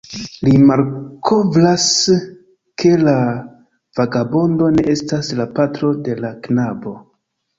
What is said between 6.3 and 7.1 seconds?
knabo.